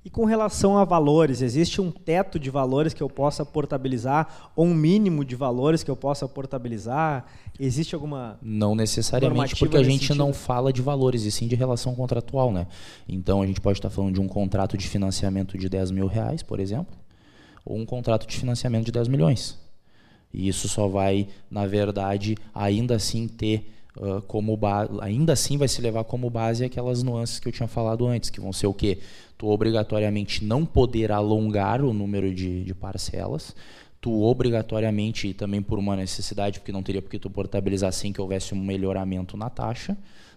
[0.06, 4.66] E com relação a valores, existe um teto de valores que eu possa portabilizar ou
[4.66, 7.26] um mínimo de valores que eu possa portabilizar?
[7.60, 10.18] Existe alguma Não necessariamente, porque a gente sentido?
[10.18, 12.68] não fala de valores, e sim de relação contratual, né?
[13.08, 16.42] Então a gente pode estar falando de um contrato de financiamento de 10 mil reais,
[16.42, 16.96] por exemplo,
[17.66, 19.60] ou um contrato de financiamento de 10 milhões.
[20.34, 24.58] E isso só vai, na verdade, ainda assim ter uh, como
[25.02, 28.40] ainda assim vai se levar como base aquelas nuances que eu tinha falado antes, que
[28.40, 29.00] vão ser o quê?
[29.38, 33.56] tu obrigatoriamente não poder alongar o número de, de parcelas,
[34.02, 38.54] tu obrigatoriamente, também por uma necessidade, porque não teria porque tu portabilizar sem que houvesse
[38.54, 39.96] um melhoramento na taxa,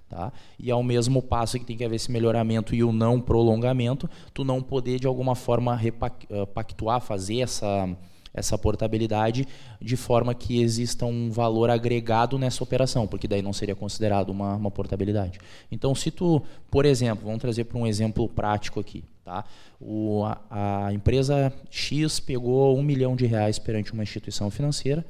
[0.08, 0.32] tá?
[0.58, 4.44] E ao mesmo passo que tem que haver esse melhoramento e o não prolongamento, tu
[4.44, 7.88] não poder de alguma forma repactuar, fazer essa
[8.32, 9.46] essa portabilidade
[9.80, 14.56] de forma que exista um valor agregado nessa operação, porque daí não seria considerado uma,
[14.56, 15.38] uma portabilidade.
[15.70, 19.44] Então, se tu, por exemplo, vamos trazer para um exemplo prático aqui, tá?
[19.80, 25.04] O, a, a empresa X pegou um milhão de reais perante uma instituição financeira,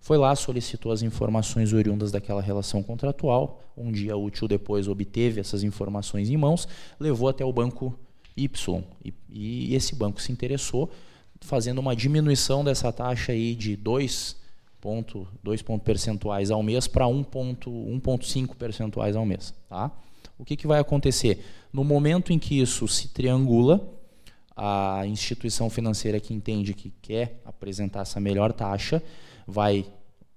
[0.00, 5.62] foi lá, solicitou as informações oriundas daquela relação contratual, um dia útil depois obteve essas
[5.62, 6.66] informações em mãos,
[6.98, 7.96] levou até o banco
[8.36, 10.90] Y, e, e esse banco se interessou
[11.42, 14.36] fazendo uma diminuição dessa taxa aí de 2
[14.80, 19.54] ponto, 2 pontos percentuais ao mês para 1,5 percentuais ao mês.
[19.68, 19.90] Tá?
[20.38, 21.44] O que, que vai acontecer?
[21.72, 23.80] No momento em que isso se triangula,
[24.56, 29.02] a instituição financeira que entende que quer apresentar essa melhor taxa
[29.46, 29.86] vai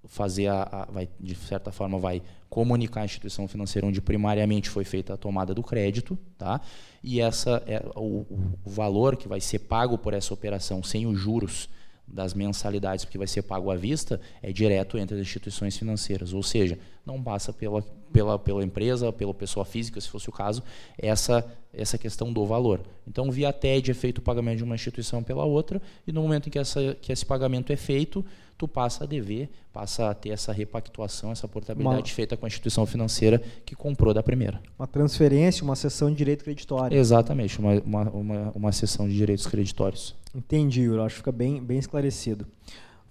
[0.07, 2.21] fazer a, a, vai de certa forma vai
[2.55, 6.61] comunicar a instituição financeira onde primariamente foi feita a tomada do crédito, tá?
[7.03, 8.25] E essa é o,
[8.63, 11.67] o valor que vai ser pago por essa operação sem os juros
[12.07, 16.41] das mensalidades, porque vai ser pago à vista, é direto entre as instituições financeiras, ou
[16.41, 20.63] seja, não passa pela, pela, pela empresa, pela pessoa física, se fosse o caso,
[20.97, 22.81] essa, essa questão do valor.
[23.07, 26.47] Então, via TED é feito o pagamento de uma instituição pela outra, e no momento
[26.47, 28.25] em que, essa, que esse pagamento é feito,
[28.57, 32.47] tu passa a dever, passa a ter essa repactuação, essa portabilidade uma, feita com a
[32.47, 34.61] instituição financeira que comprou da primeira.
[34.79, 36.97] Uma transferência, uma cessão de direito creditório.
[36.97, 40.15] Exatamente, uma, uma, uma, uma cessão de direitos creditórios.
[40.33, 42.47] Entendi, eu acho que fica bem, bem esclarecido.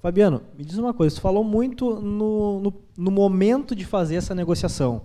[0.04, 4.34] Fabiano, me diz uma coisa, tu falou muito no, no, no momento de fazer essa
[4.34, 5.00] negociação.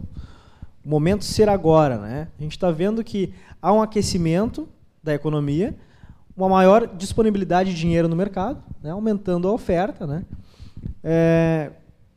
[0.84, 2.28] O momento ser agora, né?
[2.38, 4.68] A gente está vendo que há um aquecimento
[5.02, 5.74] da economia,
[6.36, 10.06] uma maior disponibilidade de dinheiro no mercado, né, aumentando a oferta.
[10.06, 10.26] Né?
[11.02, 11.72] É,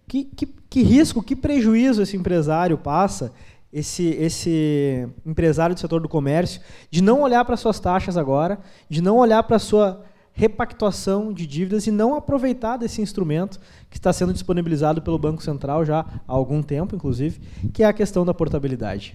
[0.09, 3.33] que, que, que, risco, que prejuízo esse empresário passa,
[3.73, 9.01] esse, esse empresário do setor do comércio, de não olhar para suas taxas agora, de
[9.01, 14.33] não olhar para sua repactuação de dívidas e não aproveitar desse instrumento que está sendo
[14.33, 17.41] disponibilizado pelo Banco Central já há algum tempo, inclusive,
[17.73, 19.15] que é a questão da portabilidade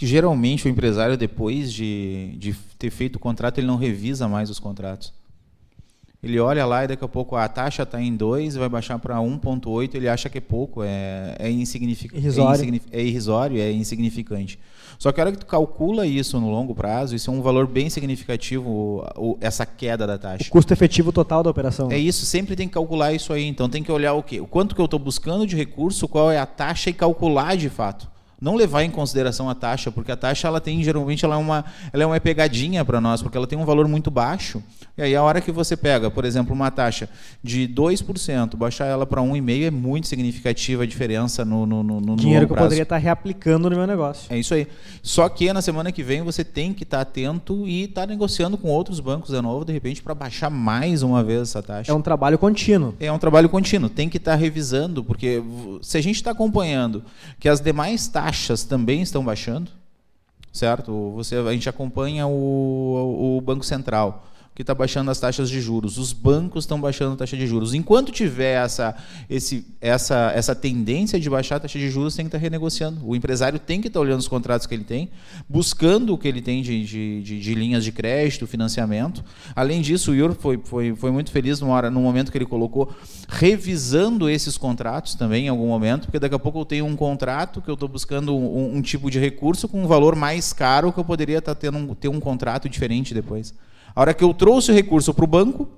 [0.00, 4.48] que geralmente o empresário, depois de, de ter feito o contrato, ele não revisa mais
[4.48, 5.12] os contratos.
[6.22, 9.16] Ele olha lá e daqui a pouco a taxa está em 2, vai baixar para
[9.16, 12.14] 1,8, ele acha que é pouco, é, é, insignific...
[12.14, 12.50] irrisório.
[12.50, 12.88] é, insignific...
[12.92, 14.58] é irrisório, é insignificante.
[14.98, 17.66] Só que a hora que tu calcula isso no longo prazo, isso é um valor
[17.66, 19.02] bem significativo,
[19.40, 20.44] essa queda da taxa.
[20.46, 21.90] O custo efetivo total da operação.
[21.90, 23.46] É isso, sempre tem que calcular isso aí.
[23.46, 24.42] Então tem que olhar o quê?
[24.42, 27.70] O quanto que eu estou buscando de recurso, qual é a taxa e calcular de
[27.70, 31.38] fato não levar em consideração a taxa, porque a taxa ela tem geralmente ela é
[31.38, 34.62] uma ela é uma pegadinha para nós, porque ela tem um valor muito baixo.
[34.96, 37.08] E aí a hora que você pega, por exemplo, uma taxa
[37.42, 42.16] de 2%, baixar ela para 1,5 é muito significativa a diferença no no, no, no
[42.16, 44.32] dinheiro que eu poderia estar reaplicando no meu negócio.
[44.32, 44.66] É isso aí.
[45.02, 48.68] Só que na semana que vem você tem que estar atento e estar negociando com
[48.68, 51.92] outros bancos de novo, de repente para baixar mais uma vez essa taxa.
[51.92, 52.94] É um trabalho contínuo.
[52.98, 55.42] É um trabalho contínuo, tem que estar revisando, porque
[55.82, 57.04] se a gente está acompanhando
[57.38, 59.70] que as demais taxas taxas também estão baixando,
[60.52, 61.10] certo?
[61.16, 64.24] Você, a gente acompanha o, o Banco Central
[64.60, 65.96] que está baixando as taxas de juros.
[65.96, 67.72] Os bancos estão baixando a taxa de juros.
[67.72, 68.94] Enquanto tiver essa,
[69.28, 73.00] esse, essa, essa tendência de baixar a taxa de juros, tem que estar tá renegociando.
[73.02, 75.08] O empresário tem que estar tá olhando os contratos que ele tem,
[75.48, 79.24] buscando o que ele tem de, de, de, de linhas de crédito, financiamento.
[79.56, 82.44] Além disso, o Ior foi, foi, foi muito feliz no, hora, no momento que ele
[82.44, 82.94] colocou,
[83.30, 87.62] revisando esses contratos também em algum momento, porque daqui a pouco eu tenho um contrato
[87.62, 91.00] que eu estou buscando um, um, tipo de recurso com um valor mais caro que
[91.00, 93.54] eu poderia estar tá tendo um, ter um contrato diferente depois.
[93.94, 95.68] A hora que eu trouxe o recurso para o banco,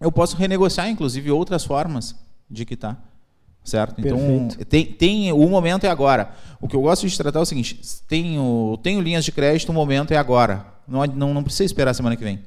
[0.00, 2.16] eu posso renegociar, inclusive, outras formas
[2.50, 3.12] de quitar.
[3.64, 4.00] Certo?
[4.00, 6.32] Então, tem, tem, o momento é agora.
[6.60, 9.72] O que eu gosto de tratar é o seguinte: tenho, tenho linhas de crédito, o
[9.72, 10.66] momento é agora.
[10.86, 12.40] Não, não, não precisa esperar a semana que vem.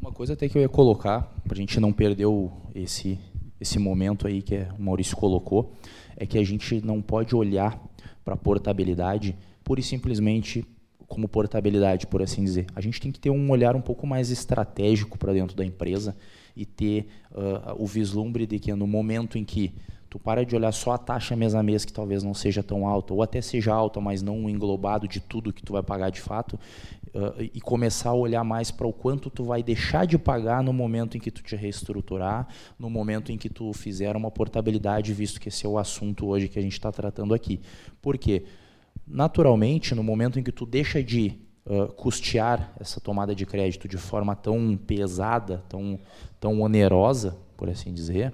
[0.00, 3.18] Uma coisa até que eu ia colocar, para a gente não perder o, esse,
[3.60, 5.74] esse momento aí que o Maurício colocou,
[6.16, 7.78] é que a gente não pode olhar
[8.24, 10.64] para a portabilidade pura e simplesmente
[11.06, 12.66] como portabilidade, por assim dizer.
[12.74, 16.16] A gente tem que ter um olhar um pouco mais estratégico para dentro da empresa
[16.56, 19.72] e ter uh, o vislumbre de que no momento em que
[20.08, 22.86] tu para de olhar só a taxa mês a mês, que talvez não seja tão
[22.86, 26.20] alta, ou até seja alta, mas não englobado de tudo que tu vai pagar de
[26.20, 26.58] fato,
[27.14, 30.72] uh, e começar a olhar mais para o quanto tu vai deixar de pagar no
[30.72, 35.40] momento em que tu te reestruturar, no momento em que tu fizer uma portabilidade, visto
[35.40, 37.60] que esse é o assunto hoje que a gente está tratando aqui.
[38.00, 38.40] Por quê?
[38.40, 38.65] Porque
[39.06, 43.96] naturalmente, no momento em que tu deixa de uh, custear essa tomada de crédito de
[43.96, 45.98] forma tão pesada, tão,
[46.40, 48.32] tão onerosa, por assim dizer,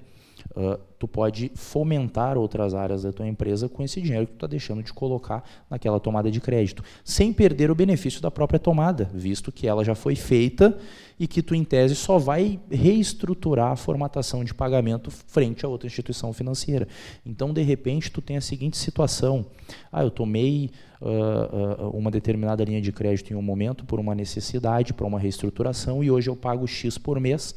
[0.56, 4.46] uh, tu pode fomentar outras áreas da tua empresa com esse dinheiro que tu está
[4.46, 9.50] deixando de colocar naquela tomada de crédito, sem perder o benefício da própria tomada, visto
[9.50, 10.78] que ela já foi feita
[11.18, 15.88] e que tu, em tese, só vai reestruturar a formatação de pagamento frente a outra
[15.88, 16.86] instituição financeira.
[17.26, 19.44] Então, de repente, tu tem a seguinte situação:
[19.90, 24.14] ah, eu tomei uh, uh, uma determinada linha de crédito em um momento por uma
[24.14, 27.56] necessidade, para uma reestruturação, e hoje eu pago X por mês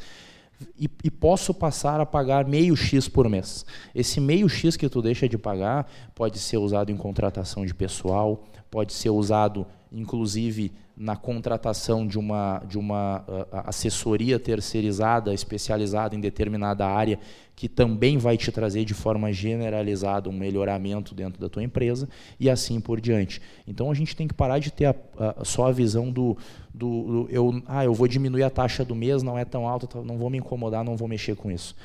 [0.78, 3.66] e, e, posso passar a pagar meio X por mês.
[3.94, 8.44] Esse meio X que tu deixa de pagar pode ser usado em contratação de pessoal,
[8.72, 16.20] pode ser usado inclusive na contratação de uma, de uma uh, assessoria terceirizada, especializada em
[16.20, 17.20] determinada área,
[17.56, 22.08] que também vai te trazer de forma generalizada um melhoramento dentro da tua empresa
[22.40, 23.42] e assim por diante.
[23.68, 26.38] Então a gente tem que parar de ter a, a, só a visão do,
[26.74, 30.02] do, do, eu, ah, eu vou diminuir a taxa do mês, não é tão alta,
[30.02, 31.76] não vou me incomodar, não vou mexer com isso.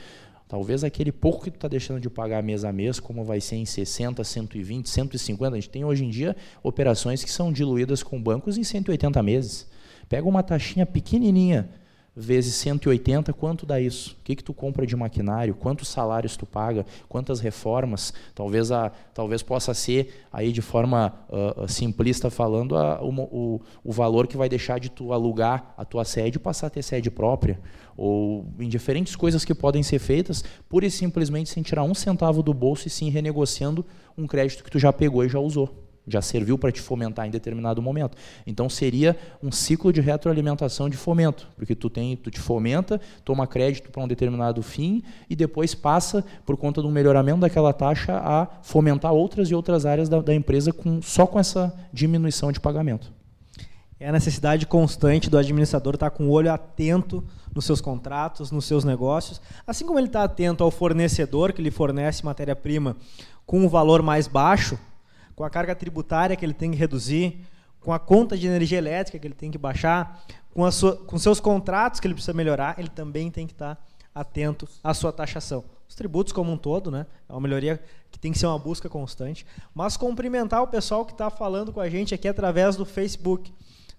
[0.50, 3.54] Talvez aquele pouco que tu está deixando de pagar mês a mês, como vai ser
[3.54, 8.20] em 60, 120, 150, a gente tem hoje em dia operações que são diluídas com
[8.20, 9.68] bancos em 180 meses.
[10.08, 11.70] Pega uma taxinha pequenininha
[12.14, 14.16] vezes 180, quanto dá isso?
[14.20, 15.54] O que, que tu compra de maquinário?
[15.54, 16.84] Quantos salários tu paga?
[17.08, 18.12] Quantas reformas?
[18.34, 24.26] Talvez, a, talvez possa ser, aí de forma uh, simplista falando, a, o, o valor
[24.26, 27.60] que vai deixar de tu alugar a tua sede e passar a ter sede própria.
[27.96, 32.42] Ou em diferentes coisas que podem ser feitas, pura e simplesmente sem tirar um centavo
[32.42, 33.84] do bolso e sim renegociando
[34.16, 37.30] um crédito que tu já pegou e já usou já serviu para te fomentar em
[37.30, 38.16] determinado momento.
[38.46, 43.46] Então seria um ciclo de retroalimentação de fomento, porque tu tem, tu te fomenta, toma
[43.46, 48.46] crédito para um determinado fim e depois passa por conta do melhoramento daquela taxa a
[48.62, 53.12] fomentar outras e outras áreas da, da empresa com só com essa diminuição de pagamento.
[53.98, 57.22] É a necessidade constante do administrador estar com o olho atento
[57.54, 61.70] nos seus contratos, nos seus negócios, assim como ele está atento ao fornecedor que lhe
[61.70, 62.96] fornece matéria-prima
[63.44, 64.78] com um valor mais baixo,
[65.40, 67.40] com a carga tributária que ele tem que reduzir,
[67.80, 70.22] com a conta de energia elétrica que ele tem que baixar,
[70.52, 73.82] com, a sua, com seus contratos que ele precisa melhorar, ele também tem que estar
[74.14, 75.64] atento à sua taxação.
[75.88, 77.06] os tributos como um todo, né?
[77.26, 79.46] É uma melhoria que tem que ser uma busca constante.
[79.74, 83.50] Mas cumprimentar o pessoal que está falando com a gente aqui através do Facebook.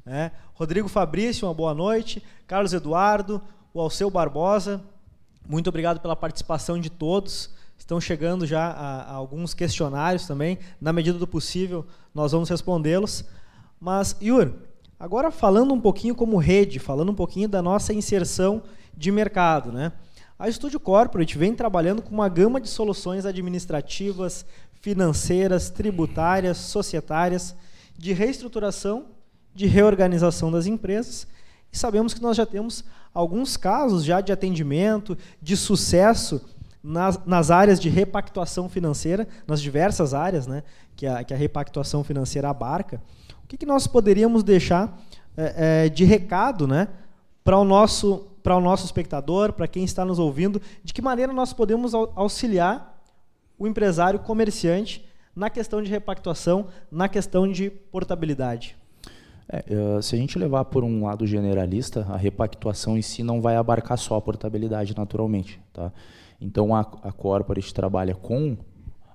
[0.06, 0.32] Né?
[0.54, 2.22] Rodrigo Fabrício, uma boa noite.
[2.46, 3.42] Carlos Eduardo,
[3.74, 4.80] o Alceu Barbosa,
[5.50, 7.50] muito obrigado pela participação de todos.
[7.82, 10.60] Estão chegando já a, a alguns questionários também.
[10.80, 13.26] Na medida do possível, nós vamos respondê-los.
[13.80, 14.54] Mas, Yur,
[15.00, 18.62] agora falando um pouquinho como rede, falando um pouquinho da nossa inserção
[18.96, 19.72] de mercado.
[19.72, 19.92] Né?
[20.38, 24.46] A Studio Corporate vem trabalhando com uma gama de soluções administrativas,
[24.80, 27.56] financeiras, tributárias, societárias,
[27.98, 29.08] de reestruturação,
[29.56, 31.28] de reorganização das empresas.
[31.74, 36.40] E sabemos que nós já temos alguns casos já de atendimento, de sucesso
[36.84, 40.64] nas, nas áreas de repactuação financeira, nas diversas áreas né,
[40.96, 43.02] que, a, que a repactuação financeira abarca.
[43.44, 45.00] O que, que nós poderíamos deixar
[45.38, 46.88] é, é, de recado né,
[47.44, 51.32] para o nosso para o nosso espectador, para quem está nos ouvindo, de que maneira
[51.32, 53.00] nós podemos auxiliar
[53.58, 55.06] o empresário comerciante
[55.36, 58.76] na questão de repactuação, na questão de portabilidade.
[59.48, 63.42] É, uh, se a gente levar por um lado generalista, a repactuação em si não
[63.42, 65.60] vai abarcar só a portabilidade naturalmente.
[65.72, 65.92] Tá?
[66.42, 68.58] Então a, a corporate trabalha com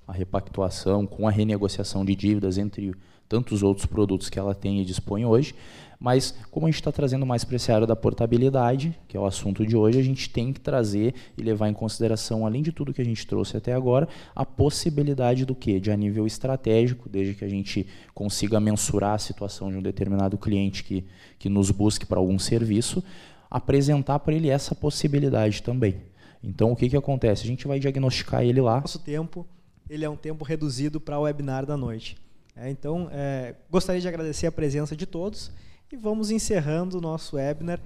[0.07, 2.95] a repactuação, com a renegociação de dívidas, entre
[3.29, 5.53] tantos outros produtos que ela tem e dispõe hoje,
[5.99, 9.27] mas como a gente está trazendo mais para esse área da portabilidade, que é o
[9.27, 12.93] assunto de hoje, a gente tem que trazer e levar em consideração, além de tudo
[12.93, 15.81] que a gente trouxe até agora, a possibilidade do que?
[15.81, 20.37] De a nível estratégico, desde que a gente consiga mensurar a situação de um determinado
[20.37, 21.05] cliente que,
[21.39, 23.03] que nos busque para algum serviço,
[23.51, 25.97] apresentar para ele essa possibilidade também.
[26.43, 27.43] Então, o que, que acontece?
[27.43, 28.81] A gente vai diagnosticar ele lá.
[28.81, 29.47] Nosso tempo
[29.89, 32.17] ele é um tempo reduzido para o webinar da noite.
[32.55, 35.53] É, então, é, gostaria de agradecer a presença de todos
[35.93, 37.81] e vamos encerrando o nosso webinar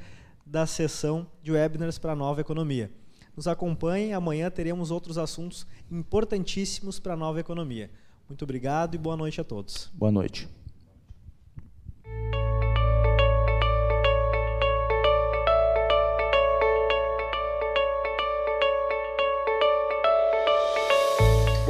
[0.46, 2.90] da sessão de webinars para a nova economia.
[3.36, 7.90] Nos acompanhem, amanhã teremos outros assuntos importantíssimos para a nova economia.
[8.28, 9.90] Muito obrigado e boa noite a todos.
[9.94, 10.48] Boa noite.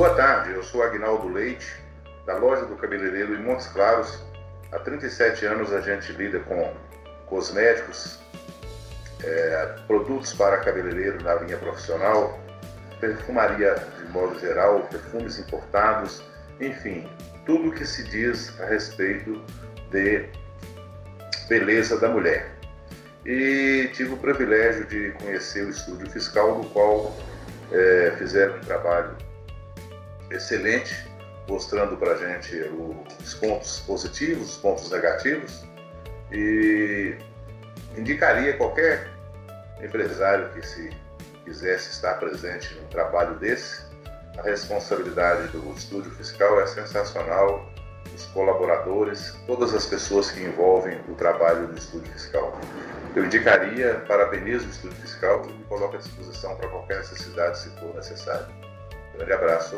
[0.00, 1.76] Boa tarde, eu sou Agnaldo Leite,
[2.24, 4.18] da loja do cabeleireiro em Montes Claros,
[4.72, 6.74] Há 37 anos a gente lida com
[7.26, 8.18] cosméticos,
[9.22, 12.40] é, produtos para cabeleireiro na linha profissional,
[12.98, 16.24] perfumaria de modo geral, perfumes importados,
[16.58, 17.06] enfim,
[17.44, 19.44] tudo que se diz a respeito
[19.90, 20.24] de
[21.46, 22.50] beleza da mulher.
[23.26, 27.14] E tive o privilégio de conhecer o estúdio fiscal, no qual
[27.70, 29.28] é, fizeram um trabalho
[30.30, 31.08] excelente
[31.48, 32.56] mostrando para a gente
[33.20, 35.64] os pontos positivos, os pontos negativos
[36.30, 37.16] e
[37.96, 39.08] indicaria qualquer
[39.82, 40.90] empresário que se
[41.44, 43.82] quisesse estar presente num trabalho desse,
[44.38, 47.68] a responsabilidade do estúdio fiscal é sensacional,
[48.14, 52.58] os colaboradores, todas as pessoas que envolvem o trabalho do estúdio fiscal.
[53.16, 57.70] Eu indicaria, parabenizo o estúdio fiscal e me coloco à disposição para qualquer necessidade se
[57.70, 58.46] for necessário.
[59.24, 59.76] Grande abraço.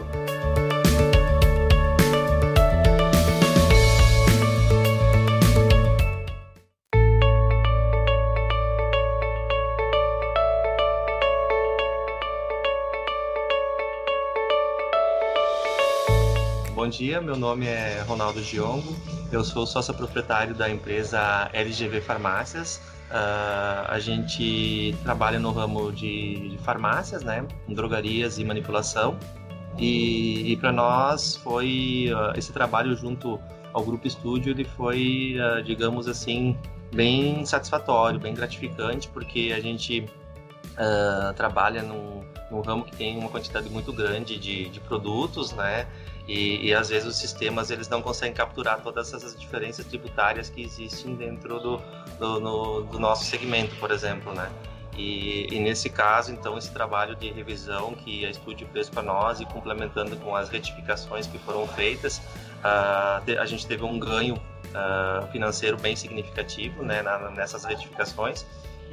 [16.92, 18.94] dia, meu nome é Ronaldo Giongo,
[19.32, 22.82] eu sou sócio proprietário da empresa LGV Farmácias.
[23.12, 29.18] Uh, a gente trabalha no ramo de, de farmácias, né, drogarias e manipulação.
[29.76, 33.38] E, e para nós foi uh, esse trabalho junto
[33.74, 36.56] ao grupo estúdio, ele foi, uh, digamos assim,
[36.94, 40.06] bem satisfatório, bem gratificante, porque a gente
[41.36, 45.86] trabalha num, num ramo que tem uma quantidade muito grande de, de produtos, né?
[46.26, 50.62] E, e, às vezes os sistemas eles não conseguem capturar todas essas diferenças tributárias que
[50.62, 51.82] existem dentro do,
[52.18, 54.48] do, no, do nosso segmento, por exemplo, né?
[54.96, 59.40] E, e, nesse caso, então, esse trabalho de revisão que a Estúdio fez para nós
[59.40, 65.26] e complementando com as retificações que foram feitas, uh, a gente teve um ganho uh,
[65.32, 68.44] financeiro bem significativo né, na, nessas retificações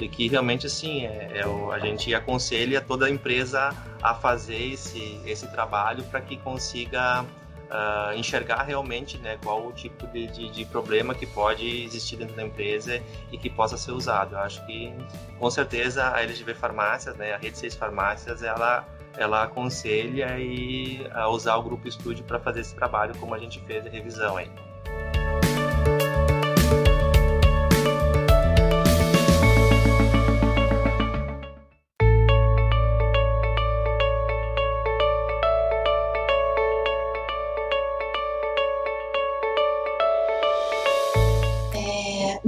[0.04, 5.20] e que realmente assim é, é o, a gente aconselha toda empresa a fazer esse,
[5.26, 7.24] esse trabalho para que consiga
[7.70, 12.36] uh, enxergar realmente né, qual o tipo de, de, de, problema que pode existir dentro
[12.36, 14.36] da empresa e que possa ser usado.
[14.36, 14.93] Eu acho que
[15.38, 18.88] com certeza a LGV Farmácias, né, a Rede 6 Farmácias, ela
[19.18, 23.60] ela aconselha e a usar o grupo estúdio para fazer esse trabalho como a gente
[23.62, 24.50] fez a revisão aí.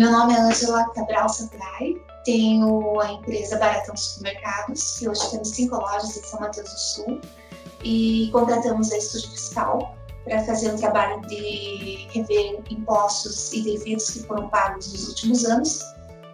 [0.01, 5.75] Meu nome é Angela Cabral Sampaio, tenho a empresa Baratão Supermercados, que hoje temos cinco
[5.75, 7.21] lojas em São Mateus do Sul,
[7.83, 14.23] e contratamos a Estúdio Fiscal para fazer um trabalho de rever impostos e devidos que
[14.23, 15.83] foram pagos nos últimos anos.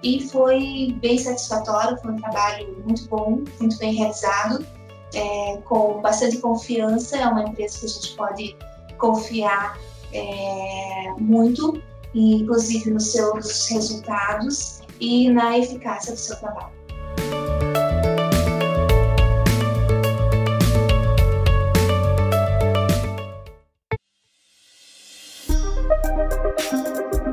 [0.01, 4.65] E foi bem satisfatório, foi um trabalho muito bom, muito bem realizado,
[5.13, 7.18] é, com bastante confiança.
[7.18, 8.57] É uma empresa que a gente pode
[8.97, 9.78] confiar
[10.13, 16.76] é, muito, inclusive nos seus resultados e na eficácia do seu trabalho.